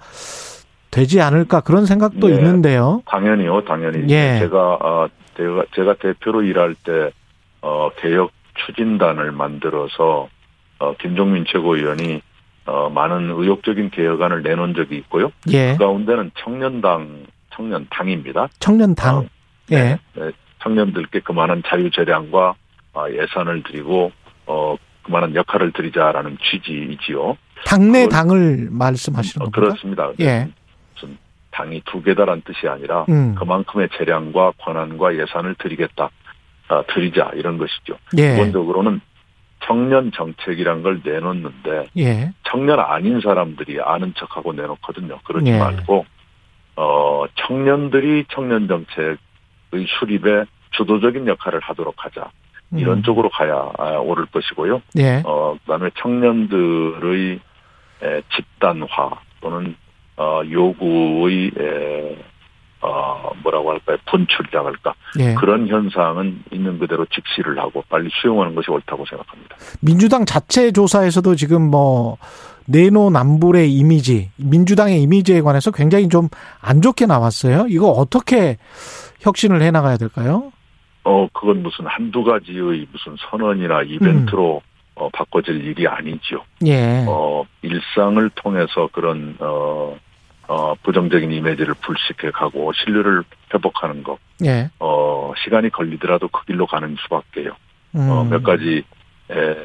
되지 0.91 1.21
않을까 1.21 1.61
그런 1.61 1.87
생각도 1.87 2.29
네. 2.29 2.35
있는데요. 2.35 3.03
당연히요, 3.07 3.65
당연히. 3.65 4.13
예. 4.13 4.39
제가, 4.41 4.79
어, 4.81 5.09
제가, 5.41 5.65
제가 5.75 5.95
대표로 5.95 6.43
일할 6.43 6.75
때, 6.75 7.11
어, 7.63 7.91
개혁 7.97 8.33
추진단을 8.55 9.33
만들어서, 9.33 10.29
어, 10.79 10.97
김종민 10.97 11.47
최고위원이, 11.47 12.21
어, 12.67 12.91
많은 12.91 13.31
의욕적인 13.31 13.91
개혁안을 13.91 14.43
내놓은 14.43 14.75
적이 14.75 14.97
있고요. 14.99 15.33
예. 15.49 15.73
그 15.73 15.79
가운데는 15.79 16.33
청년당, 16.39 17.25
청년당입니다. 17.55 18.49
청년당. 18.59 19.17
어, 19.17 19.27
예. 19.73 19.99
네, 20.15 20.31
청년들께 20.63 21.21
그만한 21.21 21.63
자유재량과 21.67 22.55
아, 22.93 23.09
예산을 23.09 23.63
드리고, 23.63 24.13
어, 24.47 24.77
그만한 25.05 25.35
역할을 25.35 25.73
드리자라는 25.73 26.37
취지이지요. 26.43 27.37
당내 27.65 28.09
당을 28.09 28.69
말씀하시는 28.71 29.47
어, 29.47 29.51
겁니까? 29.51 29.61
그렇습니다. 29.61 30.11
예. 30.21 30.49
당이 31.51 31.83
두 31.87 32.03
개다란 32.03 32.43
뜻이 32.43 32.69
아니라, 32.69 33.07
음. 33.09 33.35
그만큼의 33.35 33.89
재량과 33.97 34.53
권한과 34.59 35.17
예산을 35.17 35.57
드리겠다, 35.57 36.11
아, 36.69 36.83
드리자 36.89 37.33
이런 37.35 37.59
것이죠. 37.59 37.99
예. 38.17 38.31
기본적으로는 38.31 39.01
청년 39.65 40.11
정책이란 40.13 40.83
걸 40.83 41.01
내놓는데 41.05 41.89
예. 41.99 42.33
청년 42.45 42.81
아닌 42.81 43.21
사람들이 43.21 43.81
아는 43.81 44.15
척하고 44.17 44.53
내놓거든요. 44.53 45.19
그러지 45.25 45.51
예. 45.51 45.59
말고 45.59 46.07
어 46.77 47.25
청년들이 47.35 48.27
청년 48.31 48.69
정책의 48.69 49.19
수립에 49.99 50.45
주도적인 50.73 51.27
역할을 51.27 51.61
하도록 51.61 51.95
하자 51.99 52.31
이런 52.77 52.99
음. 52.99 53.03
쪽으로 53.03 53.29
가야 53.31 53.73
아, 53.77 53.99
옳을 53.99 54.27
것이고요. 54.27 54.81
예. 54.99 55.23
어 55.25 55.57
그다음에 55.63 55.91
청년들의 55.99 57.41
에, 58.03 58.23
집단화 58.35 58.87
또는 59.41 59.77
어 60.21 60.43
요구의 60.51 61.51
에, 61.59 62.17
어 62.83 63.31
뭐라고 63.43 63.71
할까요 63.71 63.97
분출이라고 64.11 64.69
할까 64.69 64.95
예. 65.19 65.33
그런 65.35 65.67
현상은 65.67 66.43
있는 66.53 66.79
그대로 66.79 67.07
직시를 67.07 67.59
하고 67.59 67.83
빨리 67.89 68.11
수용하는 68.21 68.55
것이 68.55 68.71
옳다고 68.71 69.07
생각합니다. 69.07 69.57
민주당 69.81 70.27
자체 70.27 70.73
조사에서도 70.73 71.35
지금 71.37 71.63
뭐 71.71 72.19
내노남불의 72.67 73.73
이미지, 73.73 74.31
민주당의 74.37 75.03
이미지에 75.03 75.41
관해서 75.41 75.71
굉장히 75.71 76.09
좀 76.09 76.29
안 76.61 76.83
좋게 76.83 77.07
나왔어요. 77.07 77.67
이거 77.69 77.89
어떻게 77.89 78.59
혁신을 79.21 79.63
해 79.63 79.71
나가야 79.71 79.97
될까요? 79.97 80.53
어, 81.05 81.27
그건 81.33 81.63
무슨 81.63 81.87
한두 81.87 82.23
가지의 82.23 82.87
무슨 82.93 83.17
선언이나 83.31 83.83
이벤트로 83.83 84.61
어, 84.95 85.09
바꿔질 85.11 85.65
일이 85.65 85.89
아니지요. 85.89 86.43
예. 86.67 87.05
어, 87.09 87.45
일상을 87.63 88.31
통해서 88.35 88.89
그런, 88.93 89.35
어, 89.41 89.97
어, 90.51 90.75
부정적인 90.83 91.31
이미지를 91.31 91.75
불식해 91.75 92.33
가고 92.33 92.73
신뢰를 92.73 93.23
회복하는 93.55 94.03
것, 94.03 94.19
예. 94.45 94.69
어, 94.81 95.33
시간이 95.45 95.71
걸리더라도 95.71 96.27
그 96.27 96.45
길로 96.45 96.67
가는 96.67 96.97
수밖에요. 97.03 97.53
음. 97.95 98.11
어, 98.11 98.25
몇 98.25 98.43
가지, 98.43 98.83
에, 99.31 99.57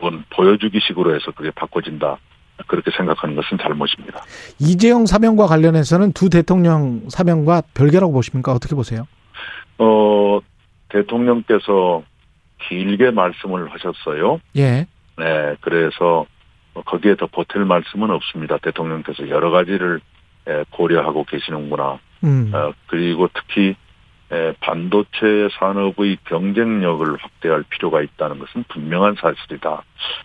뭔 0.00 0.24
보여주기 0.30 0.80
식으로 0.80 1.14
해서 1.14 1.30
그게 1.30 1.52
바꿔진다. 1.52 2.18
그렇게 2.66 2.90
생각하는 2.96 3.36
것은 3.36 3.58
잘못입니다. 3.58 4.24
이재용 4.58 5.06
사명과 5.06 5.46
관련해서는 5.46 6.12
두 6.12 6.28
대통령 6.28 7.08
사명과 7.08 7.62
별개라고 7.72 8.12
보십니까? 8.12 8.52
어떻게 8.52 8.74
보세요? 8.74 9.06
어, 9.78 10.40
대통령께서 10.88 12.02
길게 12.68 13.12
말씀을 13.12 13.70
하셨어요. 13.72 14.40
예. 14.56 14.86
네, 15.16 15.56
그래서 15.60 16.26
거기에 16.84 17.16
더 17.16 17.26
보탤 17.26 17.64
말씀은 17.64 18.10
없습니다. 18.10 18.58
대통령께서 18.58 19.28
여러 19.28 19.50
가지를 19.50 20.00
에, 20.48 20.64
고려하고 20.70 21.24
계시는구나. 21.24 21.98
음. 22.24 22.50
어, 22.54 22.72
그리고 22.86 23.28
특히 23.32 23.76
에, 24.32 24.52
반도체 24.60 25.48
산업의 25.58 26.18
경쟁력을 26.24 27.16
확대할 27.20 27.64
필요가 27.68 28.00
있다는 28.00 28.38
것은 28.38 28.64
분명한 28.68 29.16
사실이다. 29.20 29.82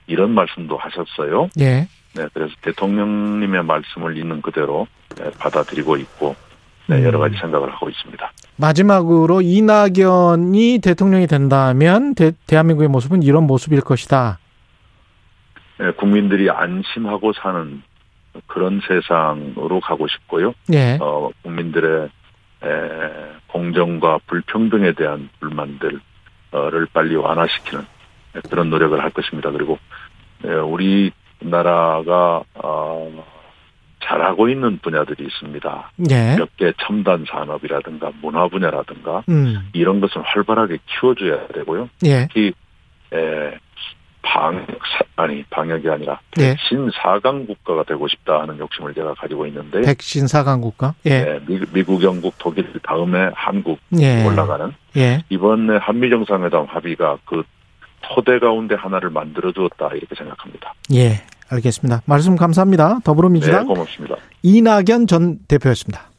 이런 0.07 0.31
말씀도 0.31 0.77
하셨어요. 0.77 1.49
예. 1.59 1.87
네, 2.15 2.27
그래서 2.33 2.53
대통령님의 2.61 3.63
말씀을 3.63 4.17
있는 4.17 4.41
그대로 4.41 4.87
네, 5.17 5.29
받아들이고 5.37 5.97
있고 5.97 6.35
네, 6.87 7.03
여러 7.03 7.19
가지 7.19 7.37
생각을 7.37 7.69
하고 7.71 7.89
있습니다. 7.89 8.31
마지막으로 8.55 9.41
이낙연이 9.41 10.79
대통령이 10.81 11.27
된다면 11.27 12.15
대, 12.15 12.31
대한민국의 12.47 12.87
모습은 12.87 13.23
이런 13.23 13.45
모습일 13.45 13.81
것이다. 13.81 14.39
네, 15.79 15.91
국민들이 15.91 16.49
안심하고 16.49 17.33
사는 17.33 17.81
그런 18.47 18.81
세상으로 18.87 19.79
가고 19.79 20.07
싶고요. 20.07 20.53
예. 20.73 20.97
어, 21.01 21.29
국민들의 21.43 22.09
에, 22.63 22.69
공정과 23.47 24.19
불평등에 24.27 24.93
대한 24.93 25.29
불만들을 25.39 25.99
빨리 26.93 27.15
완화시키는 27.15 27.85
그런 28.49 28.69
노력을 28.69 28.99
할 29.01 29.09
것입니다. 29.11 29.51
그리고 29.51 29.79
에, 30.43 30.49
우리 30.49 31.11
나라가 31.39 32.43
어, 32.55 33.25
잘하고 34.03 34.49
있는 34.49 34.77
분야들이 34.79 35.25
있습니다. 35.25 35.91
예. 36.09 36.35
몇개 36.37 36.73
첨단 36.81 37.25
산업이라든가 37.29 38.11
문화 38.21 38.47
분야라든가 38.47 39.23
음. 39.29 39.69
이런 39.73 39.99
것은 39.99 40.21
활발하게 40.23 40.77
키워줘야 40.85 41.47
되고요. 41.47 41.89
예. 42.05 42.27
특히 42.27 42.53
에, 43.13 43.57
방역 44.33 44.67
아니 45.15 45.43
방역이 45.49 45.89
아니라 45.89 46.19
예. 46.39 46.51
백신 46.53 46.91
사강 46.93 47.47
국가가 47.47 47.83
되고 47.83 48.07
싶다 48.07 48.41
하는 48.41 48.59
욕심을 48.59 48.93
제가 48.93 49.13
가지고 49.15 49.47
있는데 49.47 49.81
백신 49.81 50.27
사강 50.27 50.61
국가. 50.61 50.93
예. 51.05 51.23
네, 51.23 51.39
미, 51.47 51.59
미국, 51.73 52.03
영국, 52.03 52.35
독일 52.37 52.71
다음에 52.83 53.31
한국 53.33 53.79
예. 53.99 54.25
올라가는 54.25 54.73
예. 54.95 55.23
이번에 55.29 55.77
한미 55.77 56.09
정상회담 56.09 56.65
합의가 56.65 57.17
그 57.25 57.43
토대 58.01 58.39
가운데 58.39 58.75
하나를 58.75 59.09
만들어 59.09 59.51
주었다 59.51 59.89
이렇게 59.93 60.13
생각합니다. 60.15 60.73
예. 60.93 61.21
알겠습니다. 61.49 62.01
말씀 62.05 62.35
감사합니다. 62.35 62.95
네, 62.95 62.99
더불어민주당 63.03 63.65
고맙습니다. 63.65 64.17
이낙연 64.43 65.07
전 65.07 65.39
대표였습니다. 65.47 66.11